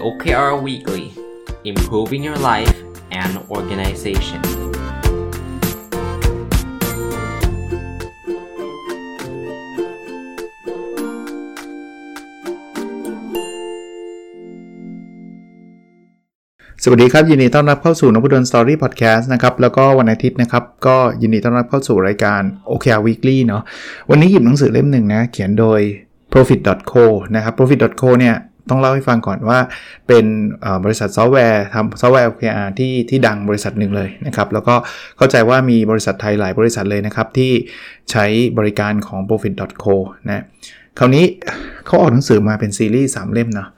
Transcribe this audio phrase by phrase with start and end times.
[0.00, 1.12] OKR Weekly
[1.64, 2.76] Improving Your Life
[3.22, 4.42] and Organization
[16.82, 22.40] สวัสดีครับ ยินดีต้อนรับเข้าสู่นพดลสตอรี่พอดแคสต์นะครับ แล้วก็วันอาทิตย์นะครับ ก็ยินดีต้อนรับเข้าสู่รายการ
[22.70, 23.62] OKR Weekly เนาะ
[24.10, 25.80] วันนี้หยิบหนังสือเล่มหนึ่งนะ เขียนโดย
[26.32, 28.36] profit.co นะครับ profit.co เนี่ย
[28.70, 29.58] ต้องเล่าให้ฟังก่อนว่า
[30.08, 30.24] เป็น
[30.84, 34.74] บริษัทซอฟต์แวร์ทำซอฟต์แวร์ OKR ที่ที่ดังบริษัทหนึ่งเลยนะครับ แล้วก็
[35.16, 37.52] เข้าใจว่ามีบริษัทไทยหลายบริษัทเลยนะครับ ที่
[38.10, 38.24] ใช้
[38.58, 39.94] บริการของ profit.co
[40.28, 40.44] นะ
[40.98, 41.24] คราวนี้
[41.86, 43.68] เขาออกหนังสือมาเป็นซีรีส์3เล่มเนาะ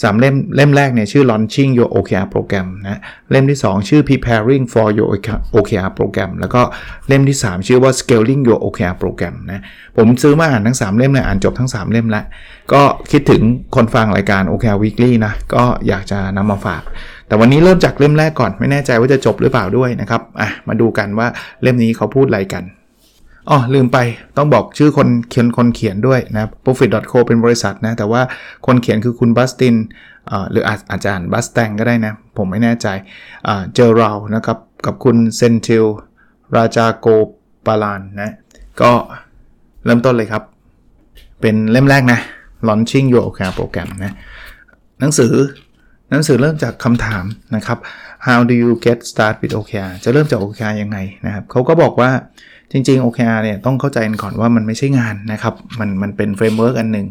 [0.00, 6.62] สามเล่มเล่มแรกเนี่ยชื่อ launching your OKR program นะเล่มที่ 2 ชื่อ preparing for your OKR program แล้วก็
[7.08, 9.62] เล่มที่ 3 ชื่อว่า scaling your OKR program นะ
[9.96, 12.24] ผมซื้อมาอ่านทั้ง 3 เล่มเลยอ่านจบทั้ง 3 เล่มแล้ว
[12.72, 12.82] ก็
[13.12, 13.42] คิดถึง
[13.76, 16.82] คนฟังรายการ OKR weekly นะก็อยากจะนำมาฝาก
[17.26, 21.26] แต่วันนี้เริ่มจากเล่มแรกก่อนไม่แน่ใจว่าจะจบหรือเปล่าด้วยนะครับอะมาดูกันว่า
[21.62, 22.64] เล่มนี้เขาพูดอะไรกัน
[23.50, 23.98] อ๋อลืมไป
[24.36, 28.22] ต้องบอกชื่อคนเขียนคนเขียนด้วยนะ profit.co เป็นบริษัทนะ แต่ว่า
[28.66, 29.74] คนเขียนคือคุณบัสติน
[30.50, 32.86] หรืออาจารย์บัสแตงก็ได้นะ ผมไม่แน่ใจ
[33.76, 35.86] เจอเรานะครับ กับคุณ Senthil
[36.56, 38.30] Rajagopalan นะ
[38.80, 38.92] ก็
[39.84, 40.42] เริ่มต้นเลยครับ
[41.40, 42.20] เป็นเล่มแรกนะ
[42.68, 44.14] launching your OKR program นะ
[45.00, 45.32] หนังสือ
[46.10, 47.24] หนังสือเริ่มจากคำถาม
[47.56, 47.78] นะครับ
[48.26, 52.10] how do you get started with OKR จะเริ่มจาก OKR ยังไงนะครับเขาก็บอกว่า
[52.72, 57.06] จริงๆ OKR เนี่ยต้องเข้าใจกันก่อนว่ามันไม่ใช่งานนะครับ มันมันเป็น framework อันหนึ่ง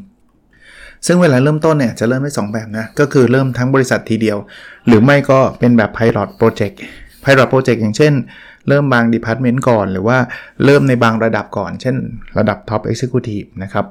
[1.08, 4.38] ซึ่งเวลาเริ่มต้นเนี่ยจะเริ่มได้2แบบนะ ก็คือเริ่มทั้งบริษัททีเดียว
[4.88, 6.76] หรือไม่ก็เป็นแบบ Pilot Project
[7.24, 8.14] Pilot Project อย่างเช่น
[8.68, 10.18] เริ่มบาง Department ก่อน หรือว่า
[10.66, 11.96] เริ่มในบางระดับก่อน เช่น
[12.38, 13.86] ระดับ Top Executive นะครับ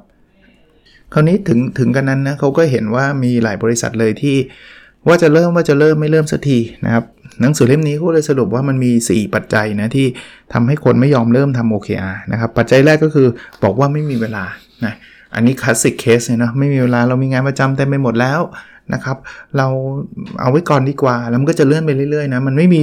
[1.12, 4.36] คราวนี้ถึงถึงกันนั้นนะเขาก็เห็นว่ามีหลายบริษัทเลยที่
[5.08, 7.04] ว่าจะเริ่มว่าจะเริ่มไม่เริ่มสักทีนะครับ
[7.40, 10.06] หนังสือเล่มนี้ก็เลยสรุปว่ามันมี 4 ปัจจัยนะที่
[10.52, 13.28] ทำให้คนไม่ยอมเริ่มทำ OKR นะครับปัจจัยแรกก็คือ
[13.62, 14.44] บอกว่าไม่มีเวลา
[14.84, 14.94] นะ
[15.34, 18.40] อันนี้คลาสสิกเคสเลยนะไม่มีเวลาเรามีงานประจำเต็มไปหมดแล้ว
[18.94, 19.16] นะครับ
[19.56, 19.66] เรา
[20.40, 22.80] เอาไว้ก่อนดีกว่า แล้วมันก็จะเลื่อนไปเรื่อยๆนะมันไม่มี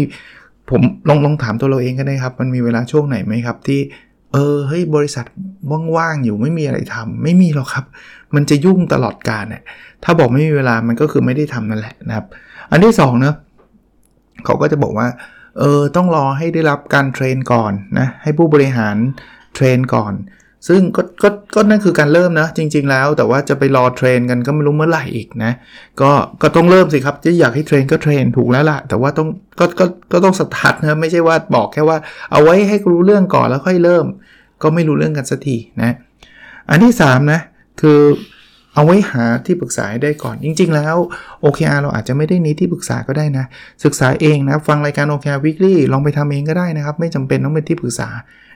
[0.69, 3.79] ผมลองลองถามตัวเราเองก็ได้ครับ มันมีเวลาช่วงไหนไหมครับที่
[4.33, 5.25] เออเฮ้ยบริษัท
[5.95, 7.85] ว่างๆอยู่ไม่มีอะไรทำไม่มีหรอกครับ
[8.35, 9.63] มันจะยุ่งตลอดการเนี่ย
[10.03, 12.25] ถ้าบอกไม่มีเวลามันก็คือไม่ได้ทำนั่นแหละนะครับ
[12.71, 13.35] อันที่2เนะ
[14.45, 15.07] เขาก็จะบอกว่า
[15.59, 18.95] เออต้องรอให้ได้รับการเทรนก่อนนะให้ผู้บริหาร
[19.55, 20.13] เทรนก่อน
[20.67, 25.51] ซึ่งก็ก็ก็นั่นคือการเริ่มนะจริง ๆ แล้วแต่ว่าจะไปรอ train กันก็ไม่รู้เมื่อไหร่อีกนะ
[26.01, 26.11] ก็
[26.41, 29.27] ก็ต้องเริ่มสิครับจะอยากให้ train ก็ train ถูกแล้วล่ะ แต่ว่าต้อง
[29.59, 31.97] ก็ก็ก็ต้องสตาร์ทนะไม่ใช่ว่าบอกแค่ว่า
[32.31, 34.05] เอาไว้ให้รู้เรื่องก่อนแล้วค่อยเริ่ม
[34.63, 35.95] ก็ไม่รู้เรื่องกันสักทีนะ
[36.69, 37.41] อันที่3นะ
[37.81, 38.01] คือ
[38.73, 40.95] เอาไว้หาที่ปรึกษาได้ก่อน จริง ๆ แล้ว
[41.43, 43.45] OKR เราอาจจะไม่ได้มีที่ปรึกษาก็ได้นะ
[43.85, 48.09] ศึกษาเองนะ ฟังรายการ OKR Weekly ลองไปทำเองก็ได้นะครับ ไม่จำเป็นต้องเป็นที่ปรึกษา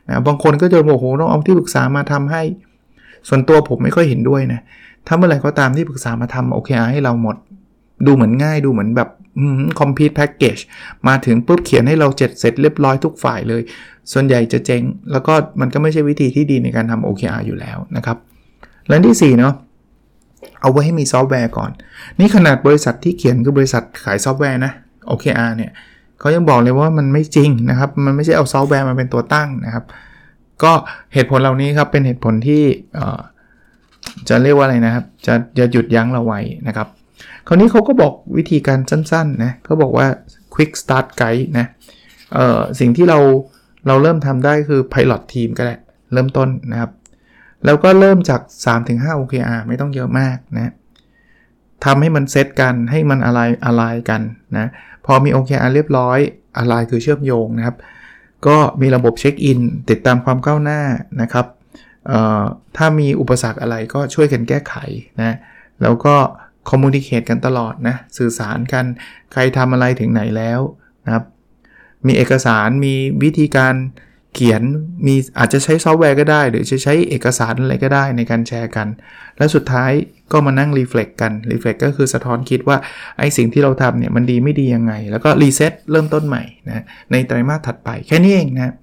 [0.07, 2.41] นะบางคนก็จะบอกโหต้องเอาที่ปรึกษามาทำให้
[3.27, 4.61] ส่วนตัวผมไม่ค่อยเห็นด้วยนะ
[5.07, 7.35] ถ้าเมื่อไหร่ก็ตามที่ปรึกษามาทำ OKR ให้เราหมด
[8.05, 9.09] ดูเหมือนง่ายดูเหมือนแบบ
[9.79, 10.57] complete package
[11.07, 13.61] มาถึงปุ๊บเขียนให้เราเบ็ดเสร็จเรียบร้อยทุกฝ่ายเลย
[14.11, 18.17] ส่วนใหญ่จะเจ๊ง แล้วก็มันก็ไม่ใช่วิธีที่ดีในการทำ OKR อยู่แล้วนะครับ
[18.87, 19.53] และที่4เนาะ
[20.61, 21.71] เอาไว้ให้มีซอฟต์แวร์ก่อน
[22.19, 24.71] นี่ขนาดบริษัทที่เขียนคือบริษัทขายซอฟต์แวร์นะ
[25.09, 25.71] OKR เนี่ย
[26.19, 29.85] เขายังบอกเลยว่ามันไม่จริงนะครับ มันไม่ใช่เอาซอฟต์แวร์มาเป็นตัวตั้งนะครับ
[30.63, 30.71] ก็
[31.13, 32.63] เหตุผลเหล่านี้ครับเป็นเหตุผลที่
[34.29, 36.87] จะเรียกว่าอะไรนะครับ จะจะหยุดยั้งเราไว้นะครับ
[37.47, 40.07] คราวนี้เขาก็บอกวิธีการสั้นๆนะเขาบอกว่า
[40.53, 41.67] quick start guide นะ
[42.79, 43.19] สิ่งที่เรา
[43.87, 45.75] เราเริ่มทำได้คือ pilot team ก็ได้
[46.13, 46.91] เริ่มต้นนะครับ
[47.65, 48.41] แล้วก็เริ่มจาก
[48.81, 50.73] 3-5 OKR ไม่ต้องเยอะมากนะ
[51.85, 54.21] ทำให้มันเซตกันให้มันอะไรอะไรกัน
[54.57, 54.67] นะ
[55.05, 56.19] พอมี OKR เรียบร้อย
[56.57, 57.77] อะไรคือเชื่อมโยงนะครับ
[58.47, 60.81] ก็มีระบบเช็คอินติดตามความก้าวหน้า
[61.21, 61.45] นะครับ
[62.77, 64.75] ถ้ามีอุปสรรคอะไรก็ช่วยกันแก้ไข
[65.19, 65.35] นะ
[65.81, 66.15] แล้วก็
[66.69, 68.85] communicate กันตลอดนะสื่อสารกัน
[69.31, 70.59] ใครทำอะไรถึงไหนแล้ว
[71.05, 71.23] นะครับ
[72.07, 72.93] มีเอกสารมี
[73.23, 73.73] วิธีการ
[74.35, 74.61] เขียน
[75.05, 78.87] มีอาจจะใช้ซอฟต์แวร์ก็ได้ หรือจะใช้เอกสารอะไรก็ได้ในการแชร์กัน
[79.37, 79.91] และสุดท้าย
[80.31, 82.77] ก็มานั่ง reflect กัน reflect ก็คือสะท้อนคิดว่า
[83.19, 88.73] ไอ้สิ่งที่เราทำเนี่ยมันดีไม่ดียังไง แล้วก็ reset เริ่มต้นใหม่นะในไตรมาสถัดไปแค่นี้เองนะ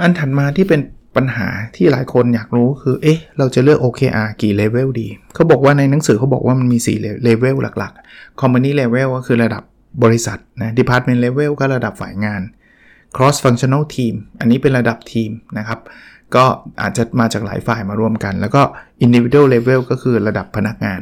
[0.00, 0.80] อันถัดมาที่เป็น
[1.16, 9.62] ปัญหาที่หลายคนอยากรู้คือเอ๊ะเราจะเลือก OKR กี่เลเวลดี เขาบอกว่าในหนังสือเขาบอกว่ามันมี 4 เลเวลหลักๆ Company Level ก็คือระดับ
[10.04, 12.42] บริษัทนะ Department Level ก็ระดับฝ่ายงาน
[13.16, 15.80] cross functional team อันนี้เป็นระดับทีมนะครับ
[16.34, 16.44] ก็
[16.82, 18.62] อาจจะมาจากหลายฝ่ายมารวมกัน แล้วก็
[19.04, 21.00] individual level ก็คือระดับพนักงาน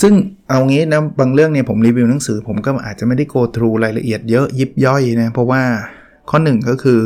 [0.00, 0.12] ซึ่ง
[0.48, 5.62] เอางี้นะ บางเรื่องเนี่ยผมรีวิวหนังสือ ผมก็อาจจะไม่ได้ go through รายละเอียดเยอะยิบย่อยนะ เพราะว่า
[6.30, 7.00] ข้อหนึ่งก็คือ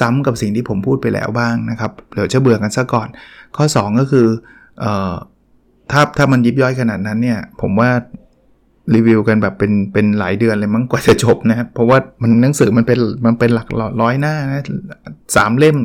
[0.00, 3.08] ซ้ำกับสิ่งที่ผมพูดไปแล้วบ้างนะครับเดี๋ยวจะเบื่อกันซะก่อน
[3.56, 4.26] ข้อ 2 ก็คือ
[4.82, 5.14] ออ
[5.90, 7.90] ถ้าถ้ามันยิบย่อยขนาดนั้นเนี่ย ผมว่า
[8.94, 13.68] รีวิวกันแบบเป็นเป็นหลายเดือนเลยมั้งกว่าจะจบนะครับเพราะว่ามันหนังสือมันเป็นมันเป็นหลัก
[14.02, 14.62] ร้อยหน้านะ
[15.36, 15.76] สามเล่ม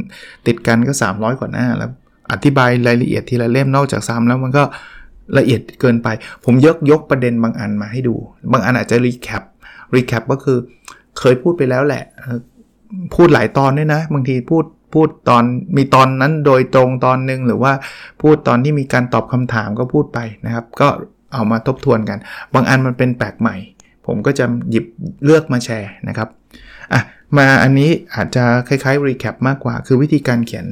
[0.47, 1.89] ติดกันก็ 300 กว่าหน้าแล้ว
[2.31, 4.63] อธิบายรายละเอียดทีละเล่มนอกจากซ้ำแล้วมันก็
[5.37, 6.07] ละเอียดเกินไป
[6.45, 8.15] ผมยกยกประเด็นบางอันมาให้ดู
[8.51, 9.43] บางอันอาจจะ recap
[9.95, 10.57] recap ก็คือ
[11.19, 12.03] เคยพูดไปแล้วแหละ
[13.15, 15.43] พูดหลายตอนด้วยนะ บางทีพูดพูดตอน
[15.77, 17.73] มีตอนนั้นโดยตรงตอนหนึ่งหรือว่า
[18.21, 20.87] พูดตอนที่มีการตอบคำถามก็พูดไปนะครับ ก็
[21.35, 22.19] เอามาทบทวนกัน
[22.53, 23.55] บางอันมันเป็นแปลกใหม่
[24.05, 24.85] ผมก็จะหยิบ
[25.23, 26.29] เลือกมาแชร์นะครับ
[26.93, 27.01] อะ
[27.37, 30.65] มาอันนี้อาจจะคล้ายๆ recap มากกว่า คือวิธีการเขียน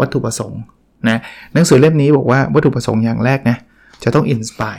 [0.00, 0.60] วัตถุประสงค์
[1.08, 1.20] นะ
[1.54, 3.56] หนังสือเล่มนี้บอกว่าวัตถุประสงค์อย่างแรกนะ
[4.04, 4.78] จะต้อง inspire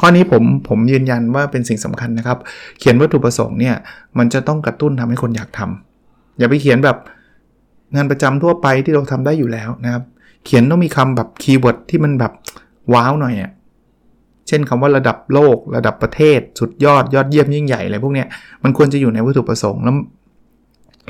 [0.00, 2.38] ข้อนี้ผมผมยืนยันว่าเป็นสิ่งสำคัญนะครับ
[2.78, 3.74] เขียนวัตถุประสงค์เนี่ย
[4.18, 6.96] มันจะต้องกระตุ้นทำให้คนอยากทำอย่าไปเขียนแบบ
[7.94, 10.02] งานประจำทั่วไปที่เราทำได้อยู่แล้วนะครับ
[10.44, 12.32] เขียนต้องมีคำแบบ keyword ที่มันแบบ
[12.94, 13.50] ว้าวหน่อยอะ
[14.48, 18.28] เช่นคำว่าระดับโลก ระดับประเทศ สุดยอดยอดเยี่ยมยิ่งใหญ่อะไรพวกเนี้ย
[18.62, 19.94] มันควรจะอยู่ในวัตถุประสงค์แล้ว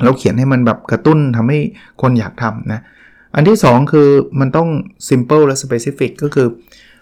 [0.03, 1.59] เราเขียนให้มันแบบกระตุ้นทำให้
[2.01, 2.79] คนอยากทำนะ
[3.35, 4.07] อันที่ 2 คือ
[4.39, 4.69] มันต้อง
[5.09, 6.47] simple และ specific ก็คือ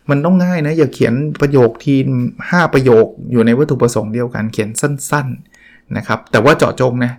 [0.10, 1.96] มันต้องง่ายนะ อย่าเขียนประโยคที
[2.34, 7.12] 5ประโยคอยู่ในวัตถุประสงค์เดียวกันเขียนสั้นๆนะครับแต่ว่าเจาะจงนะ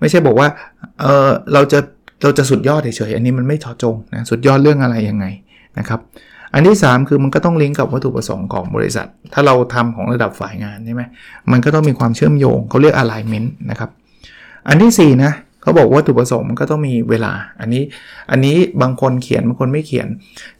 [0.00, 0.48] ไม่ใช่บอกว่า
[1.00, 1.78] เออเราจะ
[2.22, 5.26] เราจะสุดยอดเฉยๆอันนี้มันไม่เจาะจงนะสุดยอดเรื่องอะไรยังไง
[5.78, 6.00] นะครับ
[6.54, 11.02] อันที่ 3 คือมันก็ต้องลิงก์กับวัตถุประสงค์ของบริษัท ถ้าเราทำของระดับฝ่ายงานใช่ไหม
[11.50, 13.90] มันก็ต้องมีความเชื่อมโยงเขาเรียก alignment นะครับ
[14.68, 15.32] อันที่4นะ
[15.62, 17.82] เขาบอกว่าถุประสงค์มันก็ต้องมีเวลา อันนี้
[18.30, 20.08] อันนี้บางคนเขียนบางคนไม่เขียน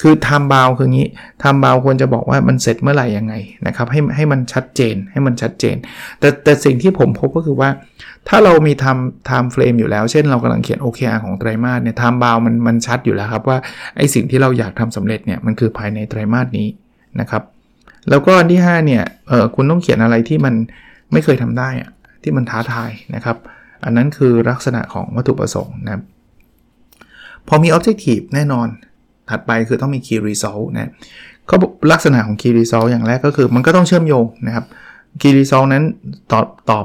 [0.02, 1.08] คือทำบาวคืองี้
[1.42, 3.34] ทำบาวควรจะบอกว่ามันเสร็จเมื่อไหร่ยังไง
[3.66, 5.76] นะครับให้ให้มันชัดเจนให้มันชัดเจน
[6.20, 7.68] แต่แต่สิ่งที่ผมพบก็คือว่า
[8.28, 13.58] ถ้าเรามีทำ time frame อยู่แล้ว เช่นเรากำลังเขียน OKR ของไตรมาสเนี่ยทำบาวมันมันชัดอยู่แล้วครับว่า
[13.96, 16.68] ไอสิ่งที่เราอยากทำสำเร็จเนี่ยมันคือภายในไตรมาสนี้
[17.20, 17.42] นะครับ
[18.10, 20.54] แล้วก็อันที่5เนี่ยเออคุณต้องเขียนอะไรที่มัน
[21.12, 21.90] ไม่เคยทำได้อะ
[22.22, 23.36] ที่มันท้าทายนะครับ
[23.84, 26.02] อันนั้นคือลักษณะของวัตถุประสงค์นะ
[27.48, 28.68] พอมี objective แน่นอน
[29.30, 30.90] ถัดไปคือต้องมี key result นะ
[31.50, 31.56] ก็
[31.92, 34.64] ลักษณะของ key result อย่างแรกก็คือมันก็ต้องเชื่อมโยงนะครับ
[35.20, 35.84] key result นั้น
[36.32, 36.84] ตอบตอบ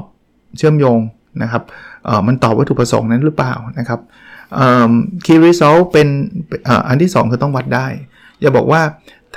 [0.58, 0.98] เชื่อมโยง
[1.42, 1.62] นะครับ
[2.06, 4.00] เอ่อมันตอบวัตถุประสงค์นั้นหรือเปล่านะครับ
[4.54, 4.92] เอ่อ
[5.24, 6.08] key result เป็น
[6.88, 7.86] อันที่ 2 คือต้องวัดได้
[8.40, 8.82] อย่าบอกว่า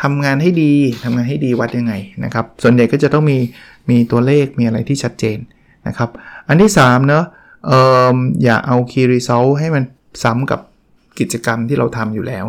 [0.01, 0.73] ทำงานให้ดี
[1.03, 1.93] ทำงานให้ดีวัดยังไง
[2.23, 3.37] นะครับ ส่วนใหญ่ก็จะต้องมี
[3.89, 5.37] มีตัวเลขมีอะไรที่ชัดเจน
[5.87, 6.09] นะครับ
[6.47, 7.25] อันที่3เนาะ
[7.69, 7.71] อ
[8.13, 9.83] ออย่าเอา key result ให้มัน
[10.23, 10.59] ซ้ำกับ
[11.19, 12.45] กิจกรรมที่เราทำอยู่แล้ว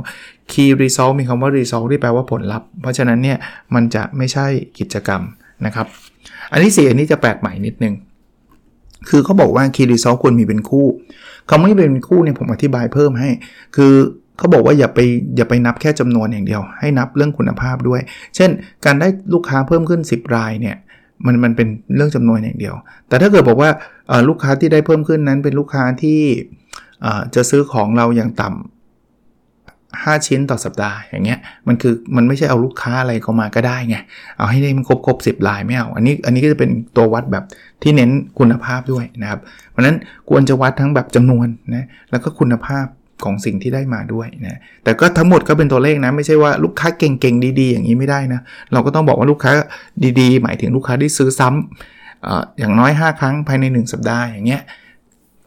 [0.53, 3.39] key result มีคำว่า result ที่แปลว่าผลลัพธ์ เพราะฉะนั้นเนี่ย
[3.75, 4.47] มันจะไม่ใช่
[4.79, 5.23] กิจกรรม
[5.67, 5.87] นะครับ
[6.53, 7.95] อันที่ 4 อันนี้จะแปลกใหม่นิดนึง
[9.09, 10.87] คือเขาบอกว่า key result ควรมีเป็นคู่
[11.49, 13.31] คำว่าเป็นคู่เนี่ยผมอธิบายเพิ่มให้
[13.77, 13.93] คือ
[14.39, 14.99] เขาบอกว่าอย่าไป
[15.37, 18.01] อย่าไปนับแค่จำนวนอย่างเดียว ให้นับเรื่องคุณภาพด้วย
[18.37, 18.51] เช่น
[18.85, 20.77] การได้ลูกค้าเพิ่มขึ้น 10 รายเนี่ย
[21.27, 22.75] มันมันเป็นเรื่องจำนวนอย่างเดียว
[23.09, 23.71] แต่ถ้าเกิดบอกว่า
[24.29, 26.21] ลูกค้าที่ได้เพิ่มขึ้นนั้นเป็นลูกค้าที่
[27.35, 28.57] จะซื้อของเราอย่างต่ำ
[30.03, 31.39] 5ชิ้นต่อสัปดาห์อย่างเงี้ย
[31.69, 33.97] มันคือมันไม่ใช่เอาลูกค้าอะไรเข้ามาก็ได้ไง
[34.39, 37.45] เอาให้ได้มันครบครบสิบลายไม่เอาอันนี้อันนี้ก็จะเป็นตัววัดแบบ
[37.83, 39.97] ที่เน้นคุณภาพด้วยนะครับ เพราะนั้น
[40.31, 42.87] ควรจะวัดทั้งแบบจำนวนนะแล้วก็คุณภาพ
[43.25, 48.41] ของสิ่งที่ได้มาด้วยนะแต่ก็ทั้งหมดก็เป็นตัวเลขนะ ไม่ใช่ว่าลูกค้าเก่งๆดีๆ อย่างนี้ไม่ได้นะ
[48.73, 49.53] เราก็ต้องบอกว่าลูกค้า
[50.21, 52.02] ดีๆ หมายถึงลูกค้าที่ซื้อซ้ำ
[52.59, 54.63] อย่างน้อย 5 ครั้งภายใน 1 สัปดาห์อย่างเงี้ย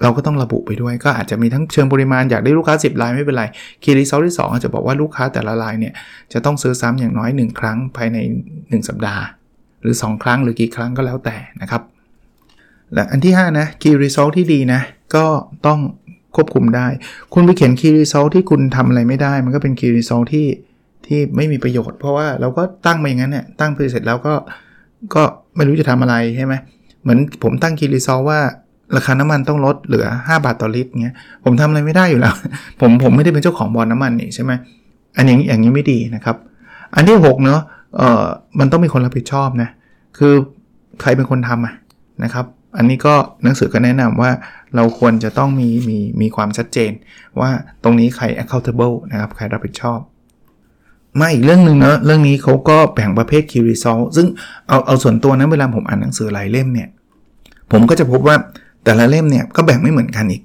[0.03, 3.43] เราก็ต้องระบุไปด้วยก็อาจจะมีทั้งเชิงปริมาณอยากได้ลูกค้า 10รายไม่เป็นไร
[3.83, 5.93] คีรีเซลที่ 2 อาจจะบอกว่าลูกค้าแต่ละรายเนี่ย
[6.33, 8.17] จะต้องซื้อซ้ำอย่างน้อย 1 ครั้งภายใน
[8.53, 9.23] 1 สัปดาห์
[9.81, 11.81] หรือ 2 ครั้งหรือกี่ครั้งก็แล้วแต่นะครับ
[12.93, 14.81] และอันที่ 5 นะ key result ที่ดีนะ
[15.15, 15.25] ก็
[15.65, 15.79] ต้อง
[16.35, 16.87] ควบคุมได้
[17.33, 20.47] คุณไปเขียน key result ที่คุณทำอะไรไม่ได้ มันก็เป็น key result ที่
[21.07, 24.33] ที่ไม่มีประโยชน์ เพราะว่าเราก็ตั้งมาอย่างนั้นเนี่ยตั้งไปเสร็จแล้วก็
[25.13, 25.23] ก็
[25.55, 26.53] ไม่รู้จะทำอะไรใช่ไหม
[27.01, 28.39] เหมือนผมตั้ง key result ว่า
[28.95, 32.35] ราคาน้ำมันต้องลดเหลือ 5 บาทต่อลิตรเงี้ยผมทำอะไรไม่ได้อยู่แล้ว
[32.81, 34.51] ผมผมไม่ได้เป็นเจ้าของบอลน้ำมันนี่ใช่ไหม
[35.15, 36.35] อันอย่างอย่างนี้ไม่ดีนะครับ
[36.95, 37.61] อันที่6เนาะ
[37.97, 38.25] เอ่อ
[38.59, 39.69] มันต้องมีคนรับผิดชอบนะ
[40.17, 40.33] คือ
[41.01, 41.73] ใครเป็นคนทำอะ
[42.23, 42.45] นะครับ
[42.77, 44.31] อันนี้ก็หนังสือก็แนะนำว่า
[44.75, 46.91] เราควรจะต้องมีมีมีความชัดเจน
[47.39, 47.49] ว่า
[47.83, 49.99] ตรงนี้ใคร accountable นะครับใครรับผิดชอบ
[51.19, 54.27] มาอีกเรื่องหนึ่งเนะเรื่องนี้เขาก็แบ่งประเภท key result ซึ่ง
[54.67, 56.87] เอาเอาส่วนตัวนะเวลาผมอ่านหนังสือหลายเล่มเนี่ย
[57.71, 58.35] ผมก็จะพบว่า
[58.83, 60.41] แต่ละเล่มเนี่ยก็แบ่งไม่เหมือนกันอีก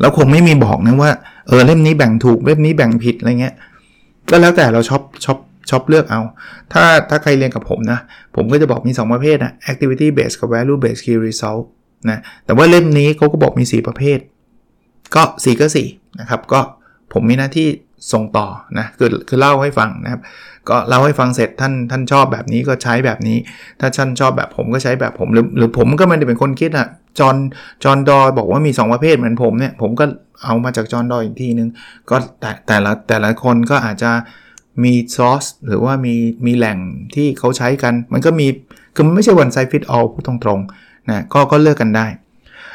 [0.00, 1.10] แล้วคงไม่มีบอกนะว่า
[1.48, 3.54] เออเล่มนี้แบ่งถูกเล่มนี้แบ่งผิดอะไรเงี้ย
[4.30, 5.38] ก็แล้วแต่เราชอบชอบ
[5.70, 6.20] ชอบเลือกเอา
[6.72, 7.98] ถ้าถ้าใครเรียนกับผมนะ
[8.36, 11.62] ผมก็จะบอกมี 2 ประเภทนะ activity based กับ value based key result
[12.10, 14.18] นะแต่ว่าเล่มนี้เขาก็บอกมี 4 ประเภท
[15.14, 16.60] ก็ 4 ก็ 4 นะครับ ก็
[17.12, 17.68] ผมมีหน้าที่
[18.12, 18.46] ส่งต่อ
[18.78, 20.20] นะคือคือเล่าให้ฟังนะครับ
[20.68, 23.36] ก็เล่าให้ฟังเสร็จท่านท่านชอบแบบนี้ก็ใช้แบบนี้
[23.80, 27.36] ถ้าท่านชอบแบบผมก็ใช้แบบผมหรือหรือผมก็ไม่ได้เป็นคนคิดอะจอห์น
[27.84, 30.04] จอห์นดอบอกว่ามี 2 ประเภทเหมือนผมเนี่ยผมก็
[30.44, 31.68] เอามาจากจอห์นดออีกทีนึง
[32.10, 34.10] ก็แต่แต่ละแต่ละคนก็อาจจะ
[34.84, 36.14] มีซอสหรือว่ามี
[36.46, 36.78] มีแหล่ง
[37.14, 38.46] ที่เขาใช้กัน มันก็มี
[38.94, 42.06] คือมันไม่ใช่ one size fit all พูดตรงๆนะก็ก็เลือกกันได้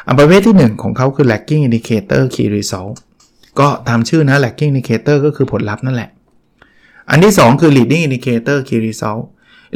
[0.08, 2.98] อันประเภทที่ 1 ของเขาคือ lagging indicator key result
[3.60, 6.10] ก็ตามชื่อนะ lagging indicator ก็คือผลลัพธ์นั่นแหละ
[7.10, 9.24] อันที่ 2 คือ leading indicator key result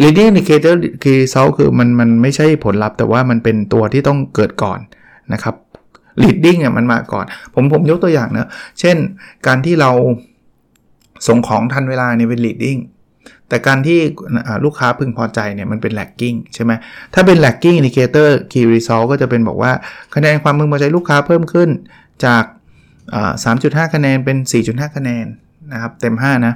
[0.01, 4.79] leading indicator key result คือมันมันไม่ใช่ผลลัพธ์ แต่ว่ามันเป็นตัวที่ต้องเกิดก่อน
[5.33, 5.55] นะครับ
[6.23, 8.97] leading อะมันมาก่อน ผมผมยกตัวอย่างนะ เช่น
[9.47, 9.91] การที่เรา
[11.27, 12.79] ส่งของทันเวลาเนี่ยเป็น leading
[13.47, 13.99] แต่การที่
[14.65, 16.71] ลูกค้าพึงพอใจเนี่ยมันเป็น lagging ใช่ไหม
[17.13, 19.71] ถ้าเป็น lagging indicator key result ก็จะเป็นบอกว่า
[20.15, 21.69] คะแนนความพึงพอใจลูกค้าเพิ่มขึ้น
[22.25, 22.43] จาก
[23.43, 25.25] 3.5คะแนนเป็น 4.5 คะแนน
[25.71, 26.53] นะครับเต็ม 5 นะ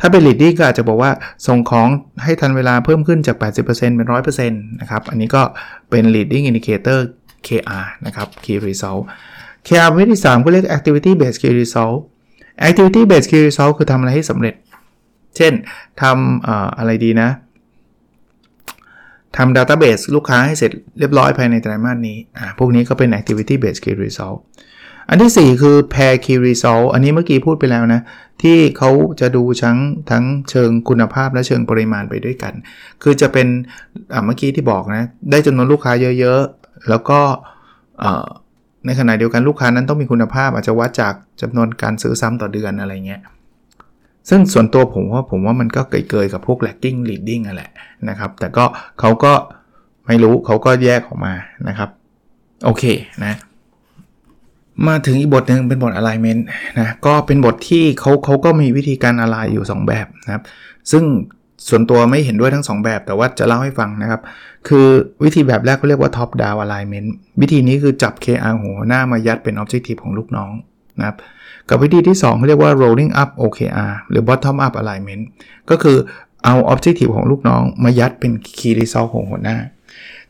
[0.00, 1.10] ถ้าเป็น leading ก็อาจจะบอกว่า
[1.46, 1.88] ส่งของ
[2.22, 3.64] ให้ทันเวลาเพิ่มขึ้นจาก 80%
[3.96, 4.06] เป็น
[4.38, 5.42] 100%นะครับ อันนี้ก็
[5.90, 6.98] เป็น leading indicator
[7.46, 9.02] KR นะครับ key result
[9.66, 11.96] KR ประเภทที่3ก็เรียก activity based key result
[12.68, 14.54] activity based key result คือทำอะไรให้สำเร็จ
[15.36, 15.52] เช่น
[16.02, 17.30] ทำอะไรดีนะ
[19.36, 22.18] ทำ database ลูกค้าให้เสร็จเรียบร้อยภายในไตรมาสนี้
[22.58, 24.38] พวกนี้ก็เป็น activity based key result
[25.08, 28.00] อันที่ 4 คือ pair key result อันนี้เมื่อกี้พูดไปแล้วนะ
[28.42, 29.78] ที่เขาจะดูทั้ง
[30.10, 32.52] ทั้งเชิงคุณภาพและเชิงปริมาณไปด้วยกัน
[33.02, 33.46] คือจะเป็น
[34.24, 37.20] เมื่อกี้ที่บอกนะ ได้จำนวนลูกค้าเยอะๆ แล้วก็
[38.86, 43.22] ในขณะเดียวกันลูกค้านั้นต้องมีคุณภาพ อาจจะวัดจากจำนวนการซื้อซ้ำต่อเดือนอะไรเงี้ย
[44.28, 47.70] ซึ่งส่วนตัวผมว่าผมว่ามันก็เกยๆกับพวก lagging leading นั่นแหละ
[48.08, 48.64] นะครับ แต่ก็
[49.00, 49.32] เขาก็
[50.06, 51.32] ไม่รู้เขาก็แยกออกมา
[51.68, 51.88] นะครับ
[52.64, 52.84] โอเค
[53.24, 53.34] นะ
[54.86, 56.40] มาถึงอีกบทหนึ่งเป็นบท alignment
[56.78, 60.42] นะก็เป็นบทที่เขาเขาก็มีวิธีการ align อยู่ 2 แบบนะครับ
[60.90, 61.04] ซึ่ง
[61.68, 64.20] ส่วนตัวไม่เห็นด้วยทั้ง 2 แบบ แต่ว่าจะเล่าให้ฟังนะครับ
[64.68, 64.86] คือ
[65.24, 67.08] วิธีแบบแรกเขาเรียกว่า top down alignment
[67.40, 70.52] วิธีนี้คือจับ KR หัวหน้ามายัดเป็น objective ของลูกน้อง
[70.98, 71.16] นะครับ
[71.68, 75.22] กับวิธีที่2เขาเรียกว่า rolling up OKR หรือ bottom up alignment
[75.70, 75.96] ก็คือ
[76.44, 79.56] เอา objective ของลูกน้องมายัดเป็น key result ของหัวหน้า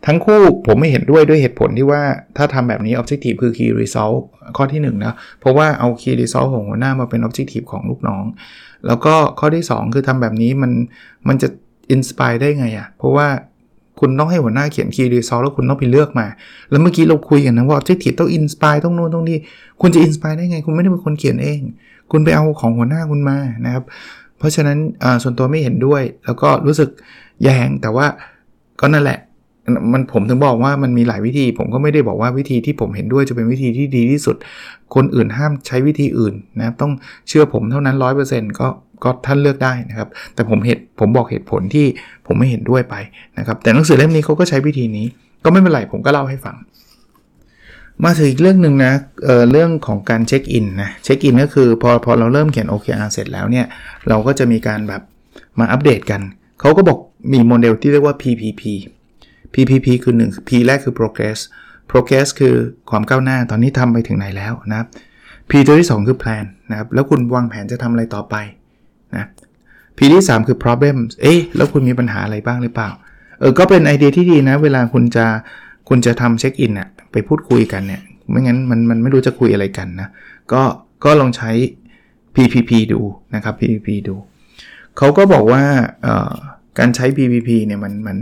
[0.07, 2.02] ทั้งคู่ผมไม่เห็นด้วยด้วยเหตุผลที่ว่า
[2.37, 4.19] ถ้าทำแบบนี้ objective คือ key result
[4.57, 8.25] ข้อที่1นนะเพราะว่าเอา key result ของหัวหน้ามาเป็น objective ของลูกน้อง
[8.87, 10.73] แล้วก็ข้อที่ 2 คือทำแบบนี้มัน
[11.28, 11.49] มันจะ
[11.95, 13.28] inspire ได้ไงอะ่ะเพราะว่า
[14.00, 16.26] คุณต้องให้หัวหน้าเขียน key result แล้วคุณต้องไปเลือกมา
[16.71, 19.38] แล้วเมื่อกี้เราคุยกันนะว่า objective ต้อง inspire ต้องนู่นต้องนี่
[19.81, 21.61] คุณจะ inspire ได้ไง คุณไม่ได้เป็นคนเขียนเอง
[22.11, 23.85] คุณไปเอาของหัวหน้าคุณมานะครับ
[24.38, 24.78] เพราะฉะนั้น
[25.23, 26.90] ส่วนตัวไม่เห็นด้วย แล้วก็รู้สึก
[27.43, 28.07] แยงแต่ว่า
[28.81, 29.19] ก็นั่นแหละ
[29.92, 34.37] มันผมถึงบอกว่ามันมีหลายวิธี ผมก็ไม่ได้บอกว่าวิธีที่ผมเห็นด้วยจะเป็นวิธีที่ดีที่สุด
[34.94, 36.92] คนอื่นห้ามใช้วิธีอื่นนะต้อง
[37.28, 37.96] เชื่อผมเท่านั้น
[38.28, 38.68] 100%ก็
[39.04, 41.87] ก็ท่านเลือกได้นะครับ แต่ผมเหตุผมบอกเหตุผลที่
[42.26, 42.94] ผมไม่เห็นด้วยไป
[43.38, 45.06] นะครับ แต่หนังสือเล่มนี้เขาก็ใช้วิธีนี้
[45.44, 46.56] ก็ไม่เป็นไรผมก็เล่าให้ฟัง
[48.04, 48.92] มาถึงอีกเรื่องหนึ่งนะ
[49.25, 53.66] เเรื่องของการเช็คอินนะเช็คอินก็คือพอพอเราเริ่มเขียน OKR เสร็จแล้วเนี่ย
[54.08, 55.02] เราก็จะมีการแบบ
[55.58, 56.20] มาอัปเดตกัน
[56.60, 56.98] เขาก็บอก
[57.32, 58.62] มีโมเดลที่เรียกว่า PPP
[59.55, 61.38] PPP คือ 1 P แรกคือ progress
[61.90, 62.55] progress คือ
[62.90, 64.87] ความก้าวหน้าตอนนี้ทำไปถึงไหนแล้วนะครับ
[65.50, 68.35] P ตัวที่ 2 คือ plan นะครับแล้วคุณวางแผนจะทำอะไรต่อไป
[69.17, 69.26] นะ
[69.97, 72.90] P ที่ 3 คือ problem เอ๊ะแล้วคุณมีปัญหาอะไรบ้างหรือเปล่า
[73.40, 75.26] เออก็เป็นไอเดียที่ดีนะ เวลาคุณจะ
[75.88, 80.09] คุณจะทำเช็คอินอะไปพูดคุยกันเนี่ยไม่งั้นมันมันไม่รู้จะคุยอะไรกันนะ
[80.52, 80.62] ก็
[81.05, 81.50] ก็ลองใช้
[82.35, 83.00] PPP ดู
[83.35, 84.14] นะครับ PPP ดู
[84.97, 85.62] เขาก็บอกว่า
[86.78, 88.17] การใช้ PPP เนี่ยมันมัน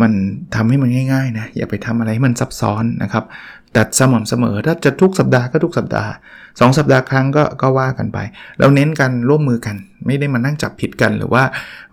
[0.00, 0.12] มัน
[0.54, 3.24] ทำให้มันง่ายๆนะอย่าไปทำอะไรให้มันซับซ้อนนะครับ
[3.72, 6.10] แต่สม่ำเสมอถ้าจะทุกสัปดาห์ก็ทุกสัปดาห์
[6.42, 8.18] 2 สัปดาห์ครั้งก็ก็ว่ากันไป
[8.58, 11.42] เราเน้นกันร่วมมือกัน ไม่ได้มานั่งจับผิดกันหรือว่า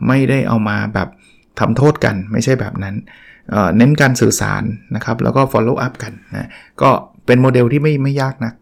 [0.08, 1.08] ไม่ได้เอามาแบบ
[1.60, 2.96] ทำโทษกันไม่ใช่แบบนั้น
[3.51, 4.63] เเน้นการสื่อสาร
[4.96, 6.50] นะครับแล้วก็ follow up กันนะ
[6.81, 6.89] ก็
[7.25, 8.53] เป็นโมเดลที่ไม่ไม่ยากนะ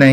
[0.00, 0.06] ใน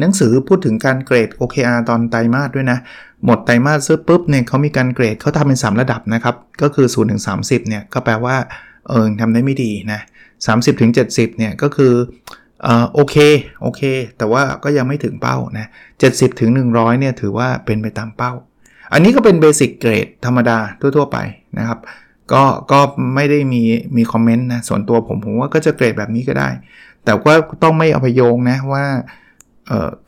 [0.00, 2.78] หนังสือพูดถึงการเกรด OKR ตอนไตรมาสด้วยนะ
[3.24, 8.36] หมดไตรมาสซื้อปุ๊บเนี่ยเขามีการเกรดเขาทำเป็น 3 ระดับนะครับ ก็คือ 0 ถึง 30 เนี่ย ก็แปลว่า
[8.88, 10.00] เออทำได้ไม่ดีนะ
[10.40, 11.92] 30 ถึง 70 เนี่ย ก็คือ
[12.62, 13.16] เออโอเค
[13.62, 13.82] โอเค
[14.18, 15.66] แต่ว่าก็ยังไม่ถึงเป้านะ
[16.02, 18.32] 70 ถึง 100 เนี่ย ถือว่าเป็นไปตามเป้า
[18.92, 21.18] อันนี้ก็เป็นเบสิกเกรดธรรมดาทั่ว ๆ ไป
[21.58, 21.78] นะครับ
[22.32, 22.42] ก็
[22.72, 22.80] ก็
[23.14, 23.62] ไม่ได้มี
[23.96, 26.48] มีคอมเมนต์นะ ส่วนตัวผมผมว่าก็จะเกรดแบบนี้ก็ได้
[27.04, 28.84] แต่ว่าต้องไม่เอาไปโยงนะว่า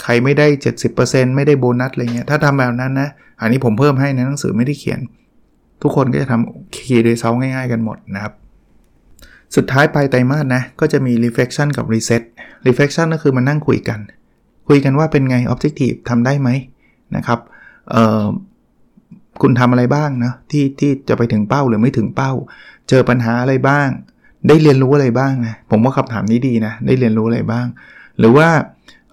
[0.02, 0.46] ใครไม่ได้
[0.92, 3.08] 70%ไม่ได้โบนัสอะไรเงี้ยถ้าทำแบบนั้นนะ
[3.40, 5.00] อันนี้ผมเพิ่มให้นะหนังสือไม่ได้เขียน
[5.82, 8.32] ทุกคนก็จะทำ key result ง่ายๆกันหมดนะครับ
[9.56, 12.22] สุดท้ายปลายไตรมาสนะ ก็จะมี reflection กับ reset
[12.66, 14.00] reflection ก็คือมานั่งคุยกัน
[14.68, 16.48] คุยกันว่าเป็นไง objective ทำได้ไหม
[17.16, 17.40] นะครับ
[19.42, 22.32] คุณทำอะไรบ้างนะที่ที่จะไปถึงเป้าหรือไม่ถึงเป้า
[22.88, 23.88] เจอปัญหาอะไรบ้าง
[24.48, 27.66] ได้เรียนรู้อะไรบ้างนะผมว่าคำถามนี้ดีนะ ได้เรียนรู้อะไรบ้าง
[28.18, 28.48] หรือว่า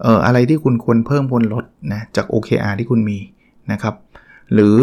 [0.02, 3.18] เอ่ออะไรที่คุณควรเพิ่มควรลดนะจาก OKR ที่คุณมี
[3.72, 3.94] นะครับ
[4.54, 4.76] หรือ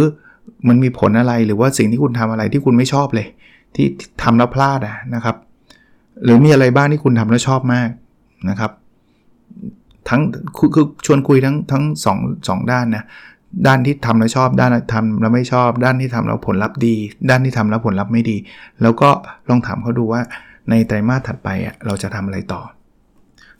[0.67, 3.27] มันมีผลอะไรหรือว่าสิ่งที่คุณทำอะไรที่คุณไม่ชอบเลย
[3.75, 3.85] ที่
[4.23, 5.35] ทำแล้วพลาดอะนะครับ
[6.23, 7.89] หรือมีอะไรบ้างที่คุณทำแล้วชอบมาก
[8.49, 8.71] นะครับ
[10.09, 10.21] ทั้ง
[10.57, 12.17] คือคือชวนคุยทั้งทั้งสอง
[12.47, 13.05] สองด้านนะ
[13.67, 16.95] ด้านที่ทำแล้วชอบ ด้านทำแล้วไม่ชอบ ด้านที่ทำแล้วผลลัพธ์ดี
[17.29, 18.37] ด้านที่ทำแล้วผลลัพธ์ไม่ดี
[18.81, 19.09] แล้วก็
[19.49, 20.21] ลองถามเขาดูว่า
[20.69, 22.61] ในไตรมาสถัดไปอะเราจะทำอะไรต่อ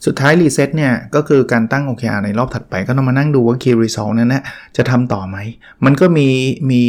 [0.05, 4.43] สุดท้ายรีเซ็ตเนี่ยก็คือการตั้ง OKR ในรอบถัดไปก็ต้องมานั่งดูว่า Key Result นั้นนะ
[4.77, 5.38] จะทำต่อไหม
[5.86, 6.27] มันก็มี
[6.72, 6.83] มี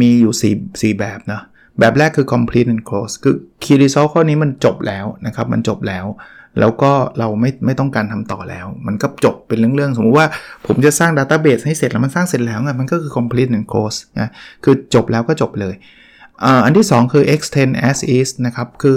[0.00, 1.42] มีอยู่ 4 4 แบบนะ
[1.78, 6.06] แบบแรกคือ complete and close คือ key result ข้อนี้มันจบแล้วนะครับ มันจบแล้ว
[6.60, 10.26] แล้วก็เราไม่ไม่ต้องการทำต่อแล้ว มันก็จบเป็นเรื่องๆ สมมุติว่า
[10.66, 14.30] ผมจะสร้าง database ให้เสร็จแล้วมันสร้างเสร็จแล้วไงมันก็คือ complete and close นะ
[14.64, 15.74] คือจบแล้วก็จบเลย
[16.64, 18.96] อันที่ 2 คือ extend as is นะครับ คือ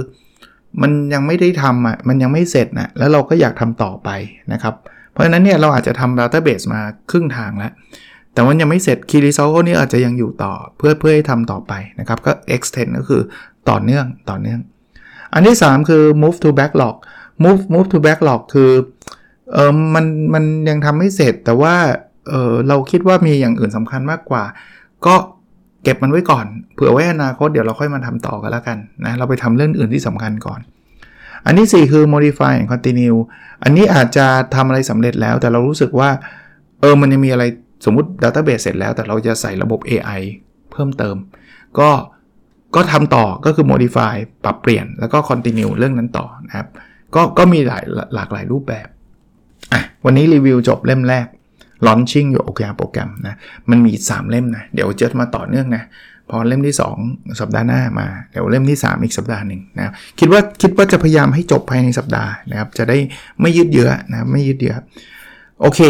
[0.82, 4.10] มันยังไม่ได้ทำอะมันยังไม่เสร็จนะแล้วเราก็อยากทำต่อไป
[4.54, 4.76] นะครับ
[5.12, 7.72] เพราะฉะนั้นเนี่ยเราอาจจะทำ database มาครึ่งทางแล้ว
[8.34, 13.22] แต่ว่ายังไม่เสร็จ key result นี้อาจจะยังอยู่ต่อเพื่อเพื่อให้ทำต่อไปนะครับ ก็ extend ก็คือ
[13.70, 14.60] ต่อเนื่องต่อเนื่อง
[15.34, 16.96] อันที่ 3 คือ move to backlog
[17.44, 18.72] move move to backlog คือ
[19.54, 21.76] เออมันมันยังทำไม่เสร็จแต่ว่า
[22.30, 24.44] เออเราคิดว่ามีอย่างอื่นสำคัญมากกว่า
[25.06, 25.16] ก็
[25.84, 30.60] เก็บมันไว้ก่อนเผื่อไว้อนาคตเดี๋ยวเราค่อยมาทำต่อกันแล้วกันนะเราไปทำเรื่องอื่นที่สำคัญก่อน
[31.46, 33.18] อันที่ 4 คือ modify and continue
[33.64, 36.10] อันนี้อาจจะทำอะไรสำเร็จแล้ว แต่เรารู้สึกว่า
[36.82, 37.44] เออมันยังมีอะไร
[37.86, 40.22] สมมติ Database เสร็จแล้ว แต่เราจะใส่ระบบ AI
[40.72, 41.16] เพิ่มเติม
[41.80, 41.90] ก็
[42.76, 46.68] ก็ทำต่อก็คือ modify ปรับเปลี่ยนแล้วก็ continue เรื่องนั้นต่อนะครับ
[47.16, 47.84] ก็ก็มีหลาย
[48.16, 48.88] หลากหลายรูปแบบ
[49.74, 51.28] อะวันนี้รีวิวจบเล่มแรก
[51.88, 53.36] launching your OKR program นะ
[53.70, 55.84] มันมี 3 เล่มนะ เดี๋ยวจะมาต่อเนื่องนะ
[56.30, 56.76] พอเล่มที่
[57.08, 62.98] 2 สัปดาห์หน้ามา เดี๋ยวเล่มที่ 3 อีกสัปดาห์หนึ่งนะคิดว่าคิดว่าจะพยายามให้จบภายในสัปดาห์นะครับ จะได้
[63.42, 64.76] ไม่ยืดเยื้อนะไม่ยืดเยื้อ
[65.62, 65.82] โอเค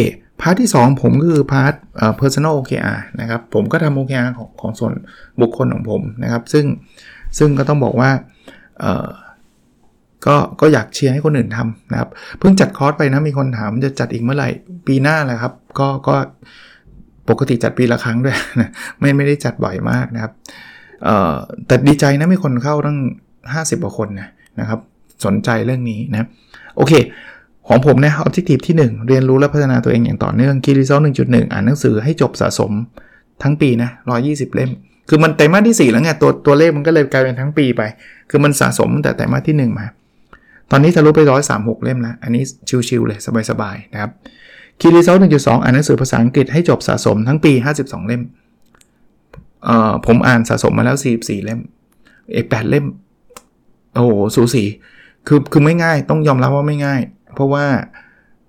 [0.41, 1.73] part ที่ 2 ผมก็คือพาร์ท
[2.21, 4.93] personal OKR นะครับ ผมก็ทำ OKR ของของส่วน
[5.41, 6.65] บุคคลของผมนะครับ ซึ่ง
[7.37, 8.09] ซึ่งก็ต้องบอกว่า
[10.25, 14.49] ก็ก็อยากเชียร์ให้คนอื่นทำนะครับ เพิ่งจัดคอร์สไปนะมีคนถามจะจัดอีกเมื่อไหร่
[14.87, 16.15] ปีหน้าแหละครับ ก็ก็
[17.29, 20.31] ปกติจัดปีละครั้งด้วยนะไม่ไม่ได้จัดบ่อยมากนะครับ
[21.67, 22.97] แต่ดีใจนะมีคนเข้าตั้ง
[23.43, 24.29] 50กว่าคนนะ
[24.59, 24.79] นะครับ
[25.25, 26.27] สนใจเรื่องนี้นะ
[26.77, 26.93] โอเค
[27.67, 32.71] ของผมนะ objective ที่ 1 เรียนรู้และพัฒนาตัวเองอย่างต่อเนื่อง key result 1.1อ่านหนังสือให้จบสะสม
[33.43, 33.89] ทั้งปีนะ
[34.21, 34.71] 120เล่ม
[35.09, 37.81] คือมันไตรมาสที่ 4 แล้วไงตัวตัวเลขมันก็เลยกลายเป็นทั้งปีไป
[38.29, 39.85] คือมันสะสมตั้งแต่ไตรมาสที่ 1 มา
[40.71, 41.19] ตอนนี้ทะลุไป
[41.53, 42.43] 136เล่มแล้ว อันนี้
[42.89, 44.11] ชิวๆเลยสบายๆนะครับ
[44.79, 48.21] คีรีเซล1.2อ่านหนังสือภาษาอังกฤษให้จบสะสมทั้งปี 52 เล่ม
[49.65, 51.59] เอ่อผมอ่านสะสมมาแล้ว 44 เล่ม
[52.33, 52.85] เอก8เล่ม
[53.95, 54.63] โอ้โห สูสี
[55.27, 57.01] คือคือไม่ง่ายต้องยอมรับว่าไม่ง่าย
[57.35, 57.65] เพราะว่า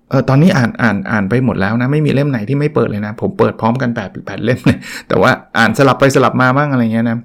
[0.09, 7.17] เออตอนนี้อ่านอ่านอ่านไปหมดแล้วนะ ไม่มีเล่มไหนที่ไม่เปิดเลยนะ ผมเปิดพร้อมกัน8 8เล่มเลยแต่ว่าอ่านสลับไปสลับมาบ้างอะไรเงี้ยนะ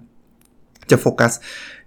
[0.90, 1.32] จะโฟกัส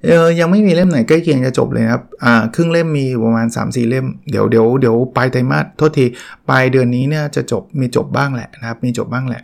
[0.06, 6.06] เออยังไม่มีเล่มไหนใกล้เคียงจะจบเลยครับอ่าครึ่งเล่มมีประมาณ 3-4 เล่มเดี๋ยวเดี๋ยวเดี๋ยวปลายไตรมาสโทษที
[6.50, 9.44] ปลายเดือนนี้เนี่ยจะจบมีจบบ้างแหละนะครับ มีจบบ้างแหละ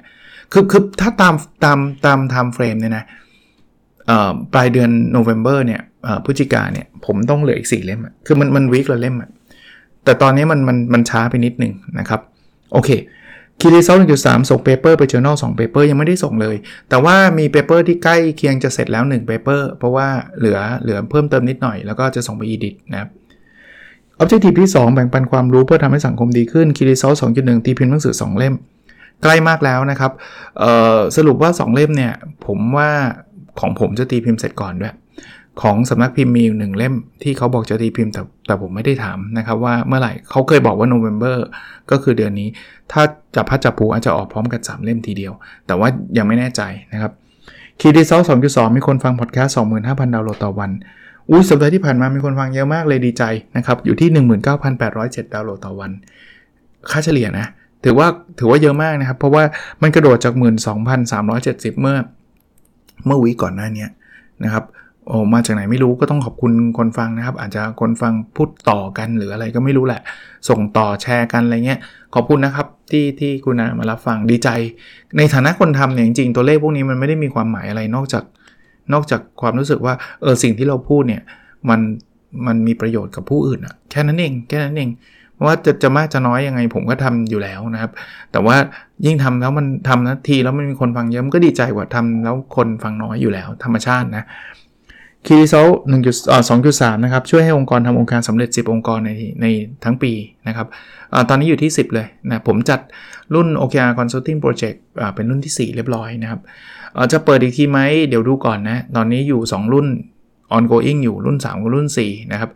[0.51, 3.03] คือคือถ้าตามตามตาม timeframe เนี่ยนะ
[4.53, 5.81] ปลายเดือนโนเวม ber เนี่ย
[6.25, 9.29] พฤศจิกาเนี่ยผมต้องเหลืออีก 4 เล่มคือมันมัน week ละเล่มอะ
[10.03, 12.21] แต่ตอนนี้มันมันมันช้าไปนิดนึงนะครับ
[12.73, 12.89] โอเค
[13.61, 16.55] key result 1.3ส่ง paper ไป journal 2 paper ยังไม่ได้ส่งเลย
[16.89, 23.09] แต่ว่ามี paper ที่ใกล้เคียงจะเสร็จแล้ว1 paper เพราะว่าเหลือเหลือเพิ่มเติมนิดหน่อย แล้วก็จะส่งไป edit นะครับ
[24.21, 28.55] objective ที่ 2 แบ่งปันความรู้เพื่อทำให้สังคมดีขึ้น key result 2.1ตีพิมพ์หนังสือ 2 เล่ม
[29.23, 30.11] ใกล้มากแล้วนะครับ
[31.17, 32.13] สรุปว่า 2 เล่มเนี่ย
[32.45, 32.89] ผมว่า
[33.59, 34.93] ของผมจะตีพิมพ์เสร็จก่อนด้วย
[35.61, 36.93] ของสำนักพิมพ์มีอยู่หนึ่งเล่ม
[37.23, 41.37] ที่เขาบอกจะตีพิมพ์แต่แต่ผมไม่ได้ถามนะครับว่าเมื่อไหร่เขาเคยบอกว่าโนเวม ber
[41.91, 42.49] ก็คือเดือนนี้
[42.91, 43.01] ถ้า
[43.35, 45.33] จับพลัดจับผลูอาจจะออกพร้อมกัน 3 เล่มทีเดียว
[45.67, 46.61] แต่ว่ายังไม่แน่ใจ
[46.93, 47.11] นะครับ
[47.79, 50.71] key result 2.2มีคนฟังพอดแคสต์25,000ดาวน์โหลดต่อวัน
[51.29, 53.23] อุ้ยสัปดาห์ที่ผ่านมามีคนฟังเยอะมากเลยดีใจ
[53.57, 54.09] นะครับอยู่ที่
[54.71, 55.91] 19,807 ดาวน์โหลดต่อวัน
[56.89, 57.47] ค่าเฉลี่ยนะ
[57.83, 58.07] ถือว่า
[58.39, 59.43] ถือว่าเยอะมากนะครับ เพราะว่า
[59.81, 60.33] มันกระโดดจาก
[61.07, 61.97] 12,370 เมื่อ
[63.05, 63.85] เมื่อวีก่อนหน้านี้
[64.43, 64.63] นะครับ
[65.07, 70.01] โอ้มาจากไหนไม่รู้ก็ต้องขอบคุณคนฟังนะครับ อาจจะคนฟังพูดต่อกันหรืออะไรก็ไม่รู้แหละ
[70.49, 71.79] ส่งต่อแชร์กันอะไรเงี้ย
[72.13, 74.49] ขอบคุณนะครับที่ที่คุณามารับฟังดีใจ
[75.17, 78.23] ในฐานะคนทำเนี่ยจริงๆตัวเลขพวกนี้มันไม่ได้มีความหมายอะไรนอกจาก
[78.93, 81.21] นอกจากความรู้สึกว่าเออสิ่งที่เราพูดเนี่ย
[81.69, 81.79] มัน
[82.45, 84.89] มันมีประโยชน์กับผู้อื่นอะแค่นั้นเองแค่นั้นเอง
[85.45, 87.91] ว่าจะจะมากจะน้อยยังไงผมก็ทำอยู่แล้วนะครับ
[88.31, 88.55] แต่ว่า
[89.05, 94.23] ยิ่งทำแล้วมันทำนาทีแล้วมันมีคนฟังเยอะมันก็ดีใจกว่าทำแล้วคนฟังน้อยอยู่แล้ว ธรรมชาตินะ
[95.27, 95.55] คีรีโซ
[95.89, 96.15] หนึ่งจุด
[96.49, 99.11] สองจุดสามนะครับ ช่วยให้องค์กรทำองค์การสำเร็จ 10 องค์กรใน
[99.41, 99.45] ใน
[99.83, 100.11] ทั้งปี
[100.47, 100.67] นะครับ
[101.13, 102.79] อตอนนี้อยู่ที่ 10 เลยนะผมจัด
[103.33, 104.77] รุ่น OKR Consulting Project
[105.15, 106.39] เป็นรุ่นที่ 4 เรียบร้อยนะครับ
[107.11, 109.87] จะเปิดอีกทีไหมเดี๋ยวดูก่อนนะ ตอนนี้อยู่ 2 รุ่น
[110.57, 112.51] ongoing อยู่รุ่น 3 กับรุ่น 4 นะครับ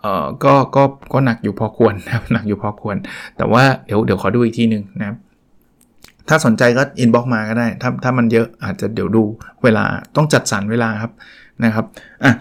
[0.00, 2.96] เอ่อก็ก็ก็หนักอยู่พอควรนะครับหนักอยู่พอควร
[3.36, 5.16] แต่ว่าเดี๋ยวเดี๋ยวขอดูอีกทีหนึ่งนะครับ
[6.28, 9.22] ถ้าสนใจก็ inbox มาก็ได้ ถ้าถ้ามันเยอะอาจจะเดี๋ยวดู
[9.62, 9.84] เวลา
[10.16, 11.12] ต้องจัดสรรเวลาครับ
[11.64, 11.84] นะครับ
[12.24, 12.32] อะ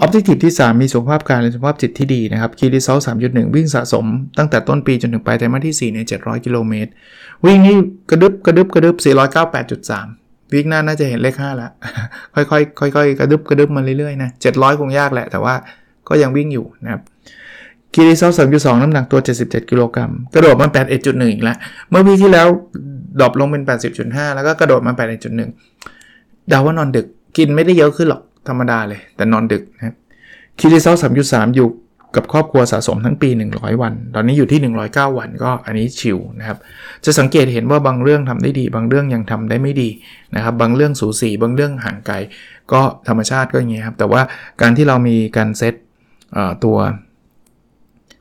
[0.00, 4.04] objective ที่ 3 มีสุขภาพกายและสุขภาพจิตที่ดีนะครับ key result สามจุดหนึ่งวิ่งสะสม
[4.38, 6.90] ตั้งแต่ต้นปีจนถึงปลายไตรมาสที่ 4 ใน 700 กิโลเมตร
[7.44, 7.76] วิ่งนี่
[8.10, 8.96] กระดึบกระดึบกระดึบ
[9.74, 11.70] 498.3 week หน้าน่าจะเห็นเลข5แล้ว
[12.34, 15.54] ค่อยๆค่อยๆ กระดึบกระดึบมาเรื่อยๆนะ 700 คงยากแหละ แต่ว่า
[16.08, 17.02] ก็ยังวิ่งอยู่นะครับ
[17.94, 21.56] key result สามจุดสองน้ำหนักตัว 77 กิโลกรัมกระโดดมา81.1อีกแล้ว
[21.90, 22.46] เมื่อ week ที่แล้ว
[23.20, 23.62] drop ลงเป็น
[23.98, 24.92] 80.5 แล้วก็กระโดดมา
[25.70, 29.94] 81.1เดาว่านอนดึกกินไม่ได้เยอะขึ้นหรอก ธรรมดาเลย แต่นอนดึกนะครับ
[30.58, 31.68] key result สามจุดสามอยู่
[32.16, 36.58] กับครอบครัวสะสมทั้งปี 100 วัน ตอนนี้อยู่ที่ 109 วันก็อันนี้ชิลนะครับ
[37.04, 39.88] จะสังเกตเห็นว่าบางเรื่องทำได้ดี บางเรื่องยังทำได้ไม่ดี
[40.34, 42.16] นะครับ บางเรื่องสูสี บางเรื่องห่างไกล
[42.72, 44.22] ก็ธรรมชาติก็อย่างนี้ครับ แต่ว่า
[44.60, 45.74] การที่เรามีการเซต
[46.64, 46.76] ตัว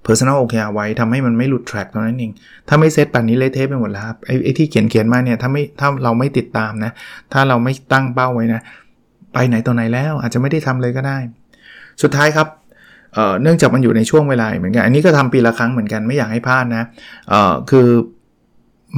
[0.05, 2.31] personal OKR ไว้ทำให้มันไม่หลุดแทร็กเท่านั้นเอง
[2.67, 6.91] ถ้าไม่เซตป่านนี้เละเทะไปหมดแล้วครับ ไอ้ที่เขียนเขียนมาเนี่ย ถ้าไม่ ถ้าเราไม่ติดตามนะ
[7.33, 8.61] ถ้าเราไม่ตั้งเป้าไว้นะ
[9.33, 11.17] ไปไหนตัวไหนแล้วอาจจะไม่ได้ทำเลยก็ได้
[12.03, 12.47] สุดท้ายครับ
[13.13, 16.83] เเนื่องจากมันอยู่ในช่วงเวลาเหมือนกัน อันนี้ก็ทำปีละครั้งเหมือนกันไม่อยากให้พลาดนะ
[17.69, 17.87] คือ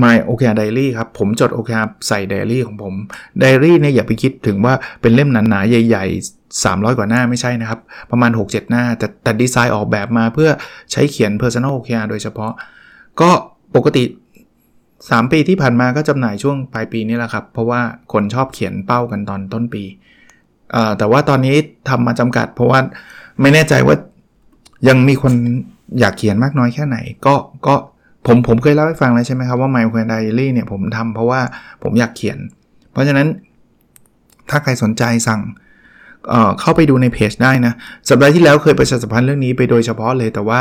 [0.01, 2.93] My OKR Diary ครับ ผมจด OKR ใส่ Diary ของผม
[3.41, 7.79] Diary เนี่ยอย่าไปคิดถึงว่าเป็นเล่มหนาๆ ใหญ่ ๆ 300 กว่าหน้าไม่ใช่นะครับ
[8.11, 10.49] ประมาณ 6-7 หน้า แต่แต่ดีไซน์ออกแบบมาเพื่อ
[10.91, 12.51] ใช้เขียน Personal OKR โดยเฉพาะ
[13.21, 13.31] ก็
[13.75, 14.03] ปกติ
[14.69, 17.81] 3 ปีที่ผ่านมาก็จำหน่ายช่วงปลายปีนี้แหละครับ เพราะว่า
[18.13, 19.83] คนชอบเขียนเป้ากันตอนต้นปี
[20.97, 21.55] แต่ว่าตอนนี้
[21.89, 22.79] ทำมาจำกัด เพราะว่า
[23.41, 23.95] ไม่แน่ใจว่า
[24.87, 25.33] ยังมีคน
[25.99, 27.35] อยากเขียนมากน้อยแค่ไหน ก็
[27.67, 27.75] ก็
[28.25, 31.41] ผมผมเคยเล่าให้ฟังแล้วใช่ไหมครับว่า My Open Diary เนี่ยผมทำเพราะว่า
[31.83, 32.37] ผมอยากเขียน
[32.91, 33.27] เพราะฉะนั้น
[34.49, 35.41] ถ้าใครสนใจสั่ง
[36.29, 37.73] เเข้าไปดูในเพจได้นะ
[38.09, 40.59] สัปดาห์ที่แล้วเคยประชาสัมพันธ์เรื่องนี้ไปโดยเฉพาะเลย แต่ว่า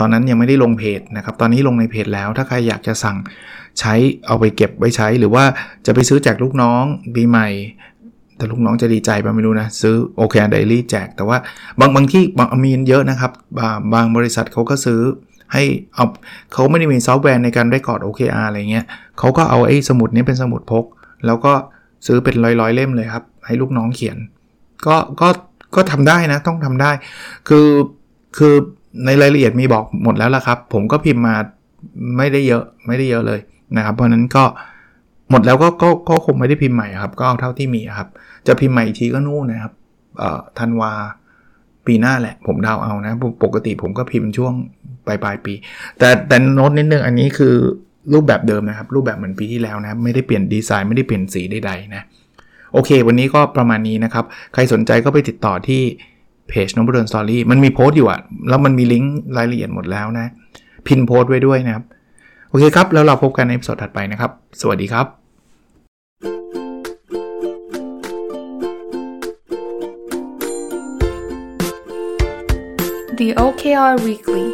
[0.00, 3.16] ตอนนั้นยังไม่ได้ลงเพจนะครับ ตอนนี้ลงในเพจแล้ว ถ้าใครอยากจะสั่ง
[3.80, 3.94] ใช้
[4.26, 5.44] เอาไปเก็บไว้ใช้ หรือว่า
[5.86, 6.84] จะไปซื้อแจกลูกน้อง
[7.14, 7.48] ปีใหม่
[8.36, 11.38] แต่ลูกน้องจะดีใจป่ะไม่รู้นะ ซื้อโอเคไดรี่แจก แต่ว่า
[11.80, 13.32] บางบางที่บางมีเยอะนะครับ
[13.94, 15.00] บางบริษัทเขาก็ซื้อ
[15.52, 16.06] ให้เอา
[16.52, 18.86] เขาไม่ได้มีซอฟต์แวร์ในการได้กอด OKR อะไรเงี้ย
[19.18, 20.84] เขาก็เอาไอ้สมุดนี้เป็นสมุดพก
[21.26, 21.52] แล้วก็
[22.06, 24.16] ซื้อเป็นร้อยๆเล่มเลยครับ ให้ลูกน้องเขียน
[24.86, 25.28] ก็ก็
[25.74, 26.90] ก็ทำได้นะต้องทำได้
[27.48, 27.68] คือ
[28.36, 28.54] คือ
[29.04, 31.34] ในรายละเอียดมีบอกหมดแล้วล่ะครับ ผมก็พิมพ์มา
[32.16, 33.40] ไม่ได้เยอะไม่ได้เยอะเลย
[33.76, 34.44] นะครับ เพราะนั้นก็
[35.30, 38.08] หมดแล้วก็ก็ก็คงไม่ได้พิมพ์ใหม่ครับ ก็เอาเท่าที่มีครับ
[38.46, 39.72] จะพิมพ์ใหม่อีกทีก็นู่นนะครับ
[40.18, 40.92] เอ่อธันวา
[41.86, 43.12] ปีหน้าแหละ ผมเดาเอานะ
[43.44, 44.52] ปกติผมก็พิมพ์ช่วง
[45.06, 45.54] ปลายปลายปี
[45.98, 47.54] แต่แต่โน้ตนิดนึงอันนี้คือ
[48.12, 52.02] รูปแบบเดิมนะครับ รูปแบบเหมือนปีที่แล้วนะไม่ได้เปลี่ยนดีไซน์ไม่ได้เปลี่ยนสีใดๆนะ
[52.72, 55.82] โอเค วันนี้ก็ประมาณนี้นะครับ ใครสนใจก็ไปติดต่อที่
[56.48, 60.26] เพจน้องบุญสตอรี่มันมีโพสต์อยู่อะแล้วมันมีลิงก์รายละเอียดหมดแล้วนะ
[60.86, 61.84] พินโพสต์ไว้ด้วยนะครับ
[62.48, 64.30] โอเคครับ แล้วเราพบกันในสดถัดไปนะครับ
[64.60, 65.06] สวัสดีครับ
[73.20, 74.48] The OKR Weekly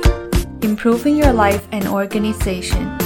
[0.69, 3.02] Improving Your Life and Organization